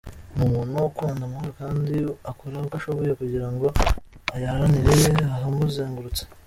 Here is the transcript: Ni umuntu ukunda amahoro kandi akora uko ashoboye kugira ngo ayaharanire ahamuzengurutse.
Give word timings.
Ni 0.33 0.41
umuntu 0.47 0.75
ukunda 0.89 1.23
amahoro 1.25 1.51
kandi 1.61 1.95
akora 2.31 2.55
uko 2.63 2.73
ashoboye 2.79 3.11
kugira 3.21 3.47
ngo 3.53 3.67
ayaharanire 4.35 4.93
ahamuzengurutse. 5.35 6.21